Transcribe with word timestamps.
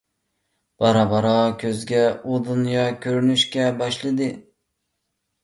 بارا- 0.83 1.03
بارا 1.11 1.33
كۆزىگە 1.63 1.99
ئۇ 2.31 2.39
دۇنيا 2.49 2.87
كۆرۈنۈشكە 3.05 3.69
باشلىدى. 3.83 4.33